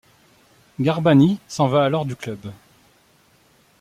Garbani 0.79 1.37
s'en 1.47 1.67
va 1.67 1.83
alors 1.85 2.05
du 2.07 2.15
club. 2.15 2.51